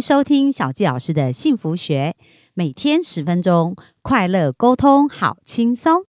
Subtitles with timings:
[0.00, 2.16] 迎收听小纪老师的幸福学，
[2.54, 6.04] 每天十分钟，快乐沟通，好轻松。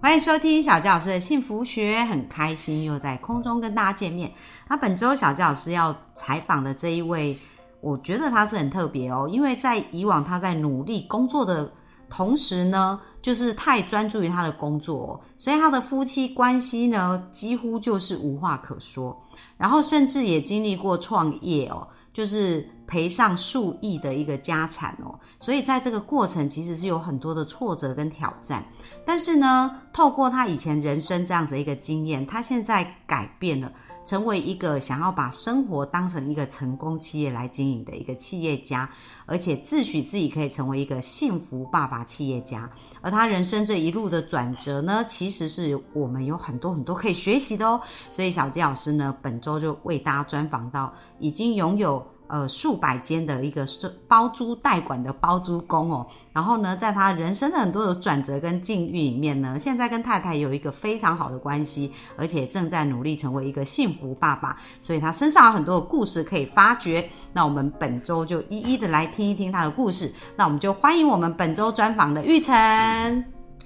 [0.00, 4.32] 欢迎收听小纪老师的幸福学，很开心又在空中跟大家见面。
[4.68, 7.36] 那本周小纪老师要采访的这一位。
[7.82, 11.70] 我觉得他是很特别哦，因为在以往他在努力工作的
[12.08, 19.20] 同时呢，就是太专注于他的工作，所以他的夫妻关系呢几乎就是无话可说。
[19.58, 25.18] 然后甚至也经历过创业哦，就是赔上数亿的一个家产哦。
[25.40, 28.64] 所以在这个过程其实是有很多的挫折跟挑战。
[29.04, 33.72] 但是呢，透过他以前人生这样子一个经验，他现在改变了。
[34.04, 38.88] 成为一个想要把生活当成一个成功企业来经营的一个企业家，
[39.26, 42.70] 而且自诩自己可以成为一个幸福爸爸企业家。
[43.00, 47.80] 而他人生这一路的转折呢，其实是我们有很多很多可以学习的哦。
[48.10, 52.04] 所以小鸡老师呢，本周就为大家专访到已经拥有。
[52.32, 67.06] 呃，数百间的一个是包租代管的包租公哦，然后呢，在他人生的很多的转折跟境遇里面呢，现在跟太太有一个非常好的关系，而且正在努力成为一个幸福爸爸，所以他身上有很多的故事可以发掘。
[67.34, 70.10] 那我们本周就一一的来听一听他的故事。
[70.34, 72.54] 那我们就欢迎我们本周专访的玉成。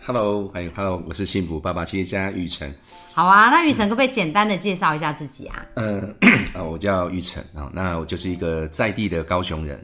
[0.05, 2.69] Hello，还有 Hello，我是幸福爸爸企业家玉成。
[3.17, 5.64] 好啊，那玉成可不可以简单的介绍一下自己啊？
[5.77, 6.14] 嗯，
[6.53, 9.83] 啊， 我叫玉成啊，那我就是一个在地的高雄人，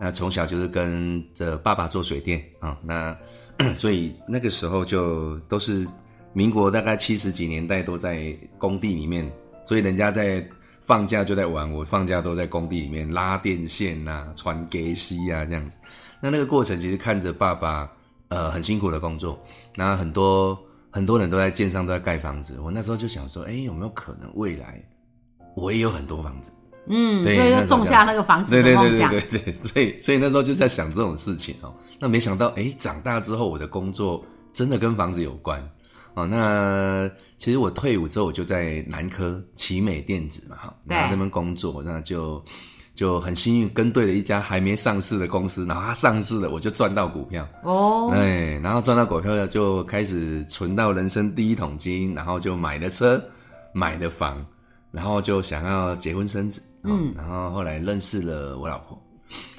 [0.00, 3.14] 那从小就是跟着爸爸做水电啊，那
[3.76, 5.86] 所以那个时候就都是
[6.32, 9.30] 民国大概七十几年代都在工地里面，
[9.66, 10.42] 所以人家在
[10.86, 15.76] 放假就在玩，我放假都在工地里面拉电线呐、传给西啊这样子。
[16.18, 17.86] 那那个过程其实看着爸爸
[18.28, 19.38] 呃很辛苦的工作，
[19.76, 20.58] 那很多。
[20.90, 24.82] 很多人都在建商都在盖房子，我那时候就想说，哎，有没有可能未来
[25.54, 26.52] 我也有很多房子？
[26.86, 29.10] 嗯，所以就种下那个房子的梦想。
[29.10, 31.72] 对对对对对，所以所以那时候就在想这种事情哦。
[31.98, 35.62] 那没想到，哎，长大之后我的工作真的跟房子有关
[36.14, 36.26] 哦。
[36.26, 42.44] 那其实我退伍之后，我就在南科奇美电子嘛，哈，然后那边工作，那就。
[42.94, 47.48] 就很幸运跟对了一家还没上市的公司，然后它上市了，我就赚到股票。
[47.62, 53.22] 哦，哎，然后赚到股票了就开始存到人生第一桶金，然后就买了车，
[53.72, 54.44] 买了房，
[54.90, 59.00] 然后就想要结婚生子，嗯，然后后来认识了我老婆，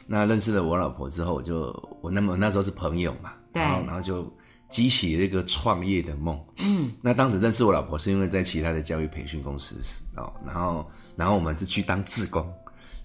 [0.06, 4.31] 那认识了我老婆之后，我就我那么那时候是朋友嘛，对，然后就
[4.70, 9.75] 激起了一个创业的梦，嗯，那当时认识我老婆是因为在其他的教育培训公司
[10.16, 12.46] 哦，然后然后我们是去当志工。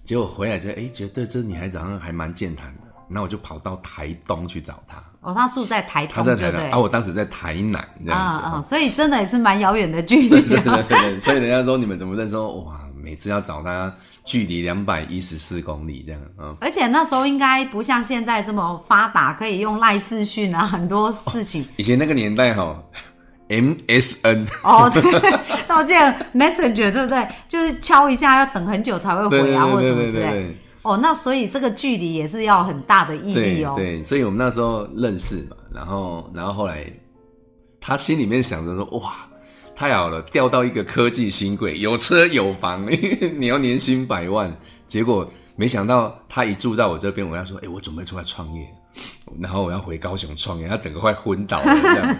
[0.03, 5.03] 结果回来就哎，觉得这女孩子好像还蛮健谈的，那我就跑到台东去找她。
[5.21, 8.45] 哦，她住在台东，她在台南啊，我当时在台南这样子。
[8.45, 10.29] 啊啊，所以真的也是蛮遥远的距离。
[10.29, 12.37] 对对对对，所以人家说你们怎么认识？
[12.37, 13.93] 哇，每次要找她，
[14.23, 16.21] 距离两百一十四公里这样。
[16.39, 21.65] 嗯，而且那时候应该不像现在这么发达，可以用赖视讯啊，很多事情。
[21.75, 22.81] 以前那个年代哈。
[23.49, 25.01] MSN 哦，对，
[25.67, 27.27] 那我记得 Messenger 对不对？
[27.47, 30.57] 就是敲一下要等很久才会回啊，或者什么之类。
[30.81, 33.73] 哦，那所以这个距离也是要很大的毅力哦。
[33.75, 36.85] 对，所以我们那时候认识嘛，然后，然后后来
[37.81, 39.13] 他心里面想着说：“哇，
[39.75, 42.87] 太好了，调到一个科技新贵，有车有房，
[43.37, 44.49] 你要年薪百万。”
[44.87, 48.65] 结果没想到他一住到我这边，我要说：“哎，我准备出来创业，
[49.41, 52.17] 然后我要回高雄创业。”他整个快昏倒了这样。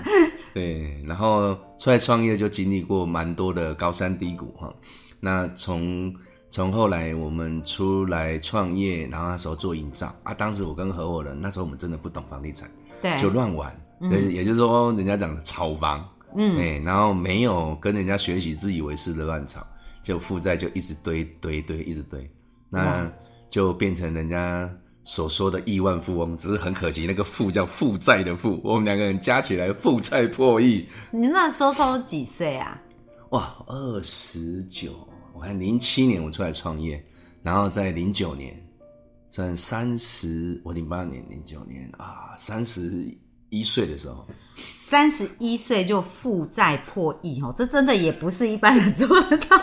[0.53, 4.73] 对，然后出来创业就经历过蛮多的高山低谷哈。
[5.19, 6.13] 那从
[6.49, 12.69] 从后来我们出来创业，然后那时候做营造啊，当时我跟合伙人那时候我们真的不懂房地产，
[13.01, 13.75] 对，就乱玩，
[14.09, 19.65] 对，也就是说人家讲的炒房，嗯，哎，然后没有跟人家学习，自以为是的乱炒，
[20.01, 22.29] 就负债就一直堆堆堆，一直堆，
[22.69, 23.11] 那
[23.49, 24.69] 就变成人家。
[25.07, 30.85] 所说的亿万富翁，只是很可惜，那个富叫负债的负，我们两个人加起来负债破亿。
[31.11, 32.77] 你那时候几岁啊？
[33.29, 34.91] 哇，二十九。
[35.33, 37.01] 我看零七年我出来创业，
[37.41, 38.53] 然后在零九年，
[39.29, 43.17] 算三十，我零八年、零九年啊，三十
[43.47, 44.27] 一岁的时候。
[44.79, 49.57] 三十一岁就负债破亿哦，这真的也不是一般人做得到，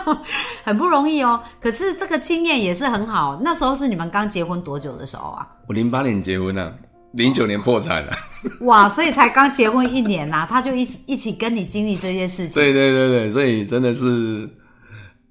[0.63, 1.41] 很不容易哦。
[1.59, 3.39] 可是这个经验也是很好。
[3.43, 5.47] 那时候是你们刚结婚多久的时候啊？
[5.67, 6.71] 我零八年结婚啊，
[7.13, 8.15] 零九年破产了。
[8.61, 12.53] 哇，所以才刚结婚一年呐，他就一一起跟你经历这些事情。
[12.53, 14.47] 对对对对，所以真的是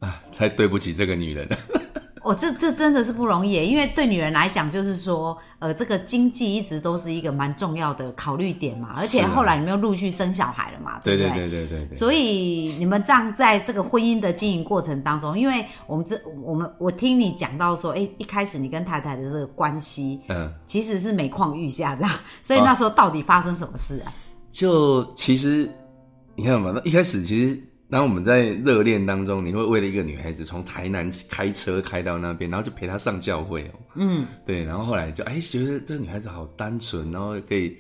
[0.01, 1.49] 啊，才对不起这个女人。
[2.25, 11.95] 哦，这这真的是不容易，因为对女人来讲，就是说，呃，这个经济一直都是一个蛮重要的考虑点嘛，而且后来你们又陆续生小孩了嘛，对对不对对对对对。
[11.95, 22.11] 所以你们这样在这个婚姻的经营过程当中，因为我们这我们我听你讲到说，哎，一开始你跟太太的这个关系嗯，其实是每况愈下这样，
[22.43, 24.11] 所以那时候到底发生什么事啊？
[24.51, 25.71] 就其实
[26.37, 27.61] 你看嘛，那一开始其实
[27.95, 33.71] 当我们在热恋当中，你会为了一个女孩子从台南开车开到那边，然后就陪她上教会哦。
[33.95, 37.77] 嗯，对，然后后来就哎觉得这个女孩子好单纯，然后可以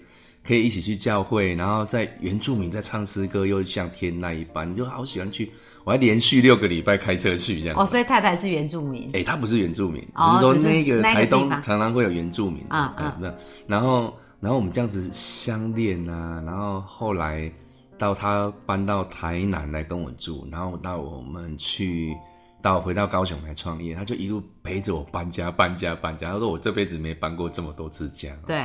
[0.47, 5.51] 可以一起去教会，然后在原住民在唱诗歌，又像天籁一般，你就好喜欢去。
[5.83, 7.77] 我还连续六个礼拜开车去这样。
[7.77, 13.35] 哦，所以太太是原住民，哎、她不是原住民，哦只是说那个那个台东常常会有原住民，嗯嗯嗯嗯，
[13.67, 17.51] 然后然后我们这样子相恋啊，然后后来
[17.99, 22.17] 到他搬到台南来跟我住，然后到我们去
[22.63, 28.63] 到回到高雄来创业，他就一路陪着我搬家搬家搬家，他说我这辈子没搬过这么多次家，对，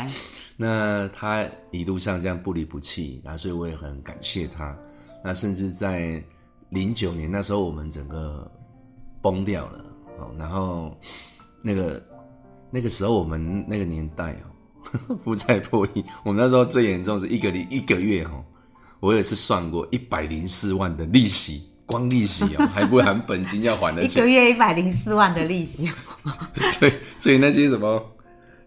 [0.58, 4.76] 那他一路上这样不离不弃，然后所以我也很感谢他。
[5.24, 6.24] 那甚至在
[6.70, 8.50] 零九年那时候，我们整个
[9.22, 9.84] 崩掉了
[10.18, 10.98] 哦，然后
[11.62, 12.02] 那个
[12.72, 18.44] 那个时候我们那个年代哦， 负债破亿，我们那时候最严重是一个礼一个月哦，
[19.00, 24.30] 我也是算过一百零四万的利息，光利息哦， 还不含本金要还的钱一个。
[24.30, 25.90] 月一百零四万的利息，
[26.72, 28.04] 所以所以那些什么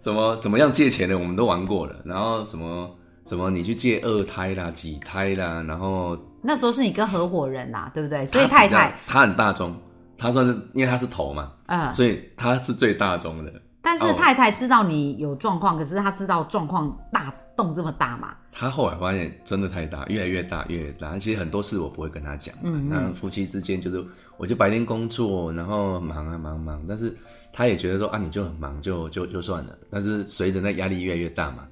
[0.01, 1.97] 什么怎么样借钱的，我们都玩过了。
[2.05, 2.91] 然后什么
[3.27, 8.25] 什么你去借二胎啦、几胎啦，然后那时候是你跟合伙人呐、对不对？
[8.27, 9.77] 所以太太，他很大宗，
[10.19, 13.53] 他算是因为他是头嘛，嗯，所以他是最大宗的。
[13.83, 18.35] 但是哦太太知道你有状况，可是她知道状况大洞这么大嘛？
[18.53, 21.19] 她后来发现真的太大，越来越大，越来越大。
[21.19, 24.05] 其实很多事我不会跟她讲，嗯嗯那夫妻之间就是，
[24.37, 27.17] 我就白天工作，然后忙啊忙忙，但是
[27.53, 29.77] 她也觉得说啊，你就很忙，就就就算了。
[29.91, 31.67] 但是随着那压力越来越大嘛，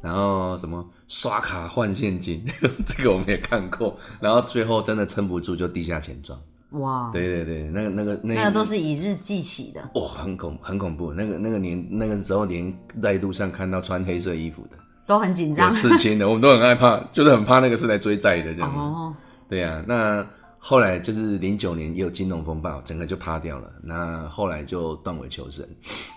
[0.00, 2.42] 然后什么刷卡换现金，
[2.86, 6.40] 这个我们也看过，然后最后真的撑不住就地下钱庄。
[6.72, 9.90] 哇，对对对，那个那个那那个都是以日计起的。
[9.94, 11.12] 哇，很恐很恐怖。
[11.12, 12.72] 那个那个年那个时候，连
[13.02, 14.76] 在路上看到穿黑色衣服的，
[15.06, 18.74] 都很紧有张刺青的，我们都很害怕，就是很怕那个是来追债的这样。
[18.74, 19.14] 哦，
[19.48, 20.26] 对呀、那
[20.58, 23.70] 后来就是零九年也有金融风暴，整个就趴掉了。
[23.82, 25.66] 那后来就断尾求生，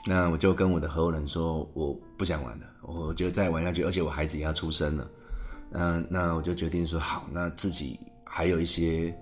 [0.08, 5.08] 那我就跟我的合伙人说，我不想玩了，我觉得再玩下去，而且我孩子也要出生了。
[5.72, 9.14] 嗯，那我就决定说好，那自己还有一些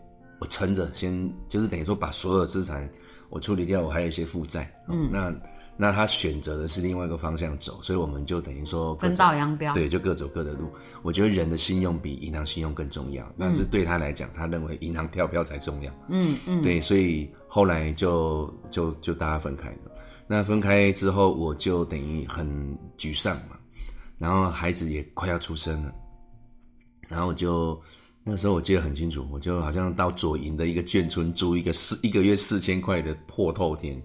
[0.43, 2.87] 我撑着，先就是等于说把所有的资产
[3.29, 4.69] 我处理掉，我还有一些负债。
[4.89, 5.33] 嗯，那
[5.77, 9.73] 那他选择的是另外一个方向走，所以我们就等于说分道扬镳。
[9.73, 10.69] 对，就各走各的路。
[11.01, 15.89] 我觉得人的信用比银行信用更重要，但是对他来讲，他认为银行跳票才重要。
[16.09, 19.91] 嗯嗯，对，所以后来就就就大家分开了。
[20.27, 22.45] 那分开之后，我就等于很
[22.97, 23.57] 沮丧嘛，
[24.17, 25.93] 然后孩子也快要出生了，
[27.07, 27.81] 然后我就
[28.25, 34.01] 那时候我记得很清楚，我就好像到左营的一个眷村租一个四一个月四千块的破透天，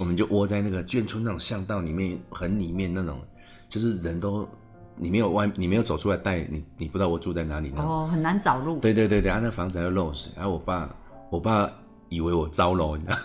[0.00, 3.20] 我们就窝在那个眷村那种巷道里面，很里面那种，
[3.68, 4.48] 就是人都
[4.96, 7.88] 你没有外你没有走出来带你，你不知道我住在哪里那种。
[7.88, 8.80] 哦，很难找路。
[8.80, 10.92] 对对对对，啊，那房子还要漏水，然、后我爸，
[11.30, 11.70] 我爸
[12.08, 13.18] 以为我招楼，你知道，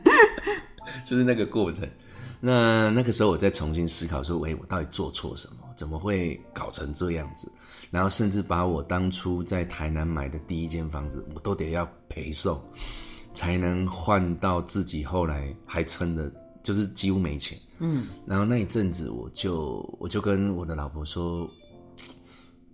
[1.04, 1.86] 就是那个过程。
[2.40, 5.56] 那那个时候我在重新思考说，喂，我到底做错什么？
[5.76, 7.50] 怎么会搞成这样子？
[7.94, 12.60] 然后甚至把我当初在台南买的第一间房子，我都得要赔售，
[13.34, 16.28] 才能换到自己后来还撑的，
[16.60, 17.56] 就是几乎没钱。
[17.78, 21.48] 嗯，然后那一阵子，我就我就跟我的老婆说，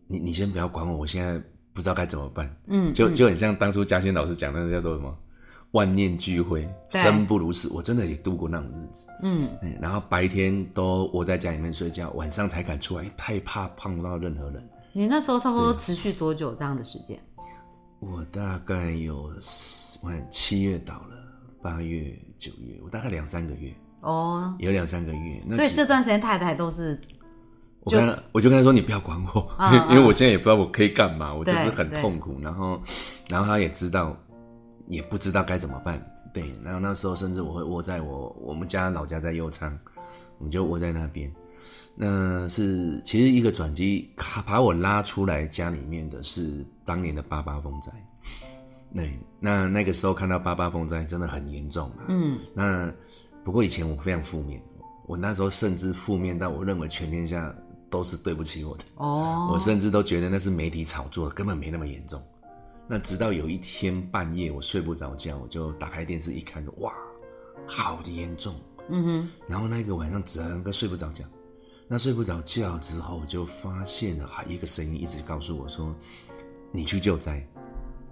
[0.07, 1.39] 你你先不要管我，我现在
[1.75, 2.50] 不知道该怎么办。
[2.69, 5.15] 嗯，就就很像当初嘉欣老师讲那个叫做什么
[5.73, 7.69] “万念俱灰，生不如死”。
[7.77, 9.07] 我真的也度过那种日子。
[9.23, 14.67] 嗯，嗯，然后白天都窝在家里面睡觉，晚上才敢出来，太怕碰不到任何人。
[14.93, 17.19] 你那时候差不多持续多久这样的时间？
[18.01, 19.31] 我大概有
[20.03, 21.17] 我看七月倒了，
[21.63, 25.43] 八月、九月，我大概两三个月，哦，有两三个月。
[25.47, 26.99] 那所以这段时间太太都是
[27.81, 32.41] 我跟他，我就跟他说：“你不要管我，嗯因为因为我现在也不知道我可以干嘛，我就是很痛苦。
[32.41, 32.81] 然后，
[33.29, 34.17] 然后他也知道，
[34.89, 36.03] 也不知道该怎么办。
[36.33, 39.79] 对，然后那时候甚至我会窝在我我们家老家在右昌，
[40.39, 41.31] 我们就窝在那边。
[41.95, 47.93] 那是其实一个转机，卡把我拉出来家里面的是当年的八八风灾。
[48.91, 49.03] 那，
[49.39, 52.07] 那那个时候看到八八风灾真的很严重啊。
[52.09, 52.93] 嗯那
[53.45, 54.61] 不过以前我非常负面，
[55.07, 57.55] 我那时候甚至负面到我认为全天下
[57.89, 62.21] 都是对不起我的，哦，我甚至都觉得那是媒体炒作，根本没那么严重。
[62.89, 66.93] 那直到有一天半夜我睡不着觉，我就打开电视一看，哇，
[67.67, 68.55] 好的严重。
[68.89, 71.25] 嗯哼，然后那个晚上整个睡不着觉，
[71.93, 75.93] 那睡不着觉之后，就发现了还一个声音一直告诉我说
[76.71, 77.45] ：“你去救灾，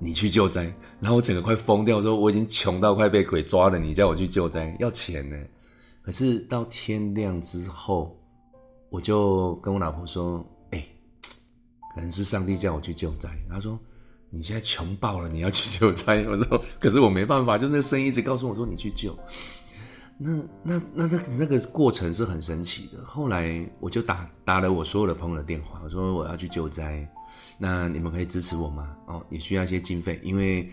[0.00, 0.64] 你去救灾。”
[0.98, 5.36] 然后我整个快疯掉，说我已经穷到快被鬼抓了，你叫我去救灾，要钱呢。
[6.02, 8.18] 可是到天亮之后，
[8.90, 10.84] 我就跟我老婆说：“哎，
[11.94, 13.78] 可能是上帝叫我去救灾。”她说
[14.28, 19.16] ：“你现在穷爆了，你要去救灾。”我说：“可是我没办法，就那声音一直告诉我说你去救。”
[20.20, 20.32] 那
[20.64, 23.04] 那那那那个过程是很神奇的。
[23.04, 27.08] 后来我就打打了我所有的朋友的电话，我说我要去救灾，
[27.56, 28.96] 那你们可以支持我吗？
[29.06, 30.68] 哦，也需要一些经费，因为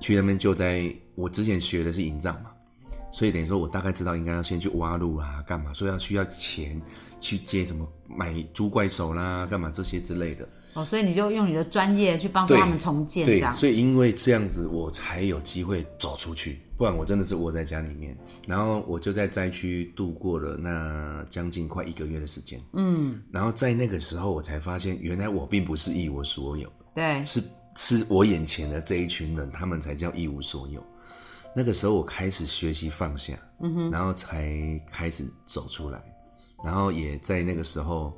[0.00, 2.50] 去那边救灾，我之前学的是营帐嘛，
[3.12, 6.80] 所以等于说我大概知道应该要先去挖路啊，干嘛，所以要需要钱
[7.20, 10.48] 去接什么买猪怪手啦，干嘛这些之类的。
[10.76, 13.56] 哦，所以你就用你的专业去帮助他们重建，这样。
[13.56, 18.14] 所以因为这样子，我才有机会走出去，不然我真的是窝在家里面。
[18.46, 22.60] 然后我就在灾区度过了那将近快一个月的时间。
[22.74, 23.22] 嗯。
[23.32, 26.70] 然后在那个时候，我才发现，原来我并不是一无所有。
[26.94, 27.24] 对。
[27.24, 27.42] 是
[27.74, 30.84] 是我眼前的这一群人，他们才叫一无所有。
[31.54, 35.98] 那个时候，我开始学习放下，嗯哼，然后才开始走出来。
[36.62, 38.12] 然后也在那个时候。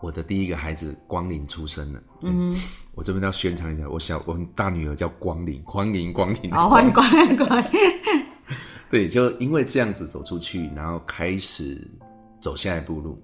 [0.00, 2.56] 我的第一个孩子光临出生了，嗯，
[2.94, 7.36] 我这边要宣传一下，我小我大女儿叫光临，欢迎光临，好欢迎光临。
[7.36, 7.64] 光临，
[8.90, 11.84] 对，就因为这样子走出去，然后开始
[12.40, 13.20] 走下一步路。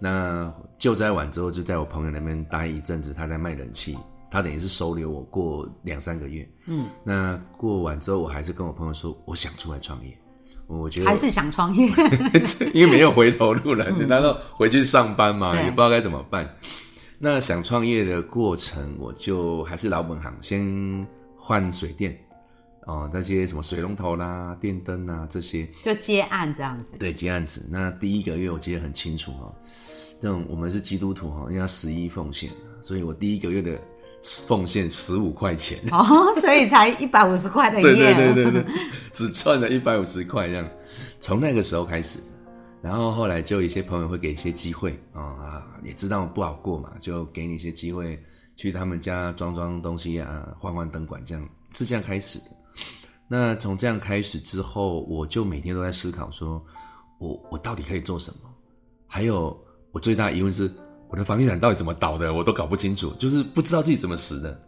[0.00, 3.96] 那救灾完之后，就在我朋友那边待一阵子，他在卖冷气，
[4.28, 10.18] 他等于是收留我过两三个月，嗯，那过完之后，我还是跟我朋友说，我想出来创业。
[10.66, 11.86] 我觉得还是想创业，
[12.74, 13.88] 因为没有回头路了。
[13.90, 15.54] 你难道回去上班嘛？
[15.54, 16.48] 也不知道该怎么办。
[17.18, 21.06] 那想创业的过程，我就还是老本行，先
[21.38, 22.18] 换水电
[22.86, 26.96] 哦，那些什么水龙头啦、电灯啊这些，就接案这样子。
[26.98, 27.66] 对，接案子。
[27.70, 29.54] 那第一个月我记得很清楚哦，
[30.20, 33.80] 这种我们是基督徒哈，要十一奉献，所以我第一个月的。
[34.46, 38.66] 奉献十五块钱哦，所以才一百五十块的对对对对对，
[39.12, 40.68] 只赚了一百五十块这样。
[41.20, 42.18] 从那个时候开始，
[42.82, 48.20] 然后后来就一些朋友会给一些机会啊，也知道不好过嘛，就给你一些机会
[48.56, 52.44] 去他们家装装东西啊，换换灯管，这样是这样开始的。
[53.28, 56.60] 那从这样开始之后，我就每天都在思考，说
[57.18, 58.50] 我我到底可以做什么？
[59.06, 59.56] 还有
[59.92, 60.68] 我最大疑问是。
[61.08, 64.60] 我的房地产到底怎么倒的，我都搞不清楚，就是不知道自己怎么死的，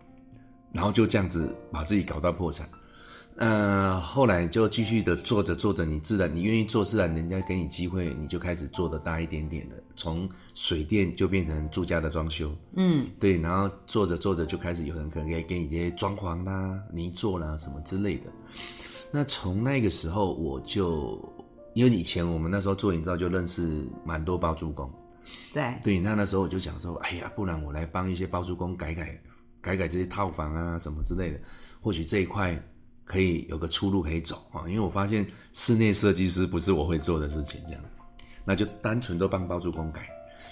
[0.73, 2.68] 然后就这样子把自己搞到破产。
[3.37, 18.25] 呃，后来就继续的做着做着，你自然你愿意做，自然人家给你机会，你就开始做的大一点点的，从水电就变成住家的装修，嗯，对，然后做着做着就开始有人可能给给你一些装潢啦、泥做啦什么之类的。
[19.12, 21.16] 那从那个时候，我就
[21.75, 24.90] 因为以前我们那时候做营造就认识蛮多包租公。
[25.52, 29.18] 对对，那那时候我就想说，哎呀，不然我来帮一些包租公改改
[29.61, 31.40] 改改这些套房啊什么之类的，
[31.80, 32.61] 或许这一块
[33.04, 34.68] 可以有个出路可以走啊。
[34.68, 37.82] 因为我发现室内设计师不是我会做的事情，这样，
[38.44, 40.08] 那就单纯都帮包租公改。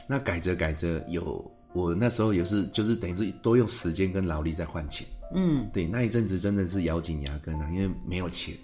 [0.09, 5.06] 那改着改着，有我那时候也是，就是等于是多用时间跟劳力在换钱。
[5.35, 8.54] 嗯，对，那一阵子真的是咬紧牙根啊，因为没有钱，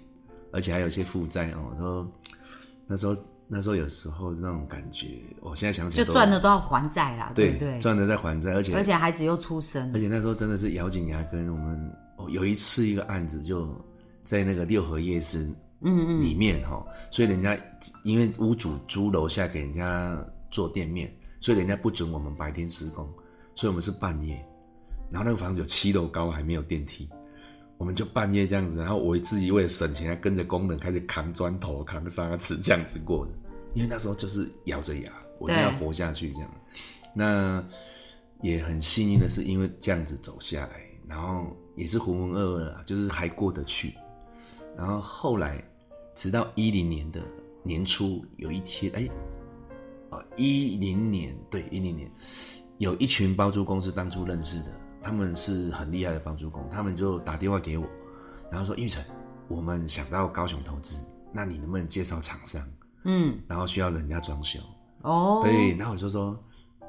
[0.51, 1.75] 而且还有一些负债哦。
[1.77, 2.11] 说
[2.87, 3.15] 那时候。
[3.47, 7.77] 那时候有时候那种感觉，我现在想起来就赚的都要还债啦，对对？
[7.79, 11.51] 赚的在还债，而且而且孩子又出生，而且那时候真的是咬紧牙根。
[11.51, 13.67] 我们哦有一次一个案子就
[14.23, 15.43] 在那个六合夜市
[15.81, 17.57] 嗯嗯里面哈，所以人家
[18.03, 20.17] 因为屋主租楼下给人家
[20.49, 23.07] 做店面，所以人家不准我们白天施工，
[23.55, 24.35] 所以我们是半夜，
[25.11, 27.09] 然后那个房子有七楼高，还没有电梯。
[27.83, 33.33] 我们就半夜这样子，然后我自己为了省钱，还跟着工人开始扛砖头、扛沙子这样子过的。
[33.73, 36.49] 因为那时候就是咬着牙，我一定要活下去这样。
[37.13, 37.61] 那
[38.41, 43.93] 也很幸运的是，因为这样子走下来，然后也是浑浑噩噩啊，就是还过得去。
[44.77, 45.61] 然后后来，
[46.15, 47.21] 直到一零年的
[47.63, 49.09] 年初，有一天，哎，
[50.09, 52.09] 啊，一零年对一零年，
[52.77, 54.73] 有一群包租公司当初认识的。
[55.03, 57.85] 他们是很厉害的帮助工，他们就打电话给我，
[58.49, 59.03] 然后说：“玉成，
[59.49, 60.95] 我们想到高雄投资，
[61.33, 62.65] 那你能不能介绍厂商？
[63.03, 64.59] 嗯，然后需要人家装修
[65.01, 65.41] 哦。
[65.43, 66.41] 对，然后我就说，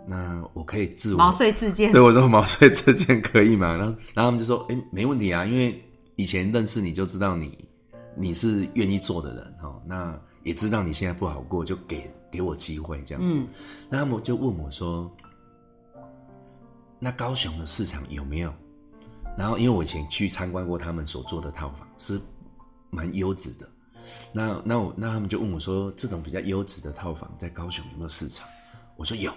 [0.06, 1.90] 那我可以自我毛遂自荐。
[1.90, 3.74] 对，我说毛遂自荐可以吗？
[3.74, 7.68] 然后，然后他们就说：哎，没问题啊，因为以前认识你就知道你
[8.16, 13.38] 你是愿意做的人哦，那也知道你现在不好过，就给给我机会这样子。
[13.90, 15.10] 那他们就问我说。”
[17.04, 18.50] 那高雄的市场有没有？
[19.36, 22.18] 然后因为我以前去参观过他们所做的套房，是
[22.88, 23.68] 蛮优质的。
[24.32, 28.48] 那那我那他们就问我说，这种比较优质的套房在高雄有没有市场？
[28.96, 29.30] 我说有，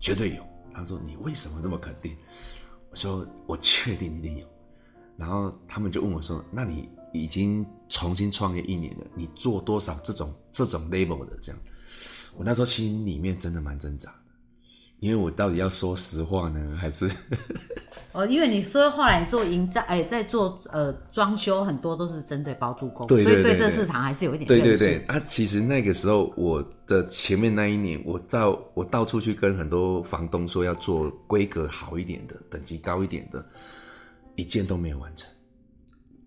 [0.00, 0.44] 绝对有。
[0.74, 2.16] 他说你为什么这么肯定？
[2.90, 4.46] 我说我确定一定有。
[5.16, 11.60] 然后他们就问我说，那你已经重新创业一年了，你做多少这种这种 label 的这样？
[12.36, 14.12] 我那时候心里面真的蛮挣扎，
[15.02, 17.10] 因为我到底要说实话呢，还是？
[18.12, 24.98] 哦，因为你说后来做营造，哎，在做呃装修，很多都是针对包租公，对所以对这市场还是有一点对对对。
[25.06, 33.44] 啊，其实那个时候我的前面那一年，我到我到处去跟很多房东说要做规格好一点的、等级高一点的，
[34.36, 35.28] 一件都没有完成。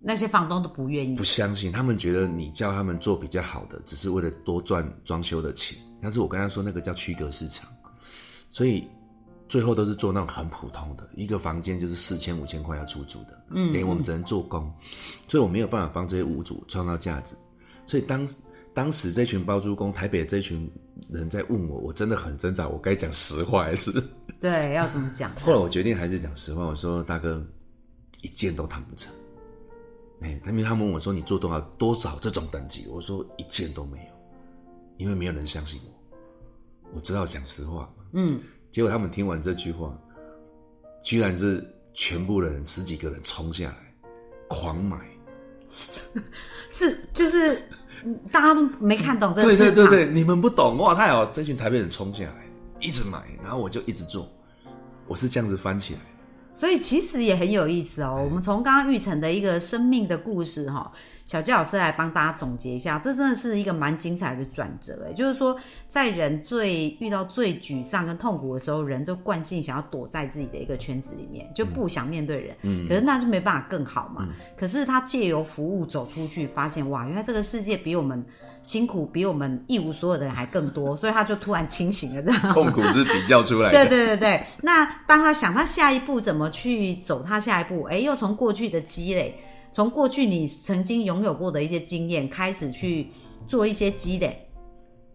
[0.01, 5.77] 那些房东都不愿意，不相信，他们觉得你叫他们做比较好的，只是为了多赚装修的钱。
[6.01, 7.67] 但是我跟他说，那个叫区隔市场，
[8.55, 8.87] 所以。
[9.47, 14.73] 最后都是做那种很普通的，一个房间就是四千五千块要出租的，嗯，等于我们只能做工，
[15.29, 17.35] 所以我没有办法帮这些屋主创造价值。
[17.85, 18.27] 所以当
[18.73, 20.67] 当时这群包租公，台北这群
[21.09, 23.91] 人在问我，我真的很挣扎，我该讲实话还是？
[24.41, 25.31] 对，要怎么讲？
[25.35, 27.45] 后来我决定还是讲实话，我说大哥，
[28.23, 29.13] 一件都谈不成。
[30.21, 34.11] 哎，他们他们问我说你做多少多少这种等级，我说一件都没有，
[34.97, 38.39] 因为没有人相信我，我知道讲实话嗯。
[38.71, 39.97] 结果他们听完这句话，
[41.01, 44.09] 居然是全部的人十几个人冲下来，
[44.49, 44.97] 狂买，
[46.69, 47.61] 是就是
[48.31, 50.93] 大家都没看懂这个对对对对，你们不懂哇！
[50.93, 52.45] 太好，这群台北人冲下来，
[52.81, 54.27] 一直买，然后我就一直做，
[55.07, 56.01] 我是这样子翻起来。
[56.55, 58.21] 所以其实也很有意思哦。
[58.23, 60.89] 我们从刚刚玉成的一个生命的故事哈。
[61.25, 65.59] 小季老师来帮大家总结一下，这真的是一个蛮精彩的转折哎，就是说，
[65.89, 72.55] 在人最遇到最沮丧跟痛苦的时候，人就惯性想要躲在自己的一个圈子里面，就不想面对人。
[72.61, 74.29] 嗯，可是那就没办法更好嘛。
[74.55, 78.23] 可是他借由服务走出去，发现哇，原来这个世界比我们
[78.65, 82.41] 辛苦，比我们一无所有的人还更多， 所以他就突然清醒了，这样。
[82.51, 83.85] 痛苦是比较出来的。
[83.85, 84.43] 对对对对。
[84.63, 89.39] 那当他想他下一步怎么去走，他下一步，哎，又从过去的积累。
[89.71, 93.11] 从过去你曾经拥有过的一些经验开始去
[93.47, 94.47] 做一些积累，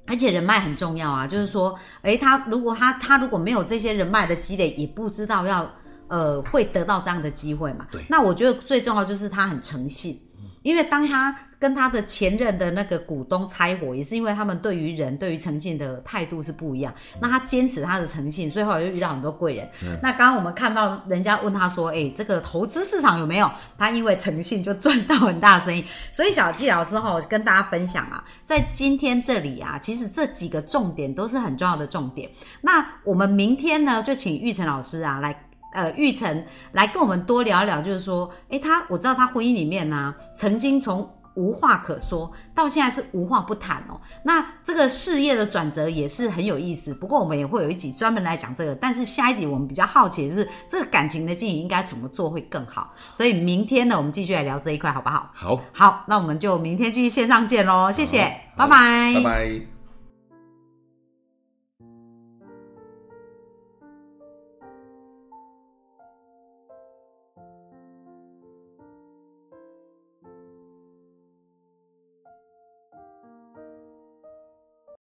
[0.07, 1.27] 而且人脉很重要啊。
[1.27, 5.69] 就是说，诶，他如果他他如果没有这些人脉的积累，也不知道要
[6.09, 7.87] 呃会得到这样的机会嘛。
[7.91, 8.05] 对。
[8.09, 10.15] 那我觉得最重要就是他很诚信，
[10.63, 11.37] 因为当他。
[11.61, 16.91] 跟他的前任的那个股东拆伙，也是因为他们对于人、对于诚信的态度是不一样。
[17.21, 19.69] 那他坚持他的诚信，所以后来就遇到很多贵人。
[20.03, 25.85] 那刚刚我们看到人家问他说：“哎，这个投资市场有没有？”他因为诚信就赚到很大生意。
[26.11, 32.31] 所以小季老师哈跟大家分享啊，在今天这里啊，其实这几个重点都是很重要的重点。
[32.63, 35.39] 那我们明天呢，就请玉成老师啊来，
[35.73, 43.99] 呃，玉成来跟我们多聊一聊，就是说，哎，他我知道他婚姻里面呢，曾经从无话可说，到现在是无话不谈哦。
[44.25, 46.93] 那这个事业的转折也是很有意思。
[46.93, 48.75] 不过我们也会有一集专门来讲这个。
[48.75, 52.93] 但是下一集我们比较好奇的是，这个感情的经营应该怎么做会更好。
[53.13, 55.31] 所以明天呢，我们继续来聊这一块，好不好？
[55.33, 57.93] 好，好，那我们就明天继续线上见喽。
[57.93, 58.25] 谢谢，
[58.57, 59.80] 拜拜，拜拜。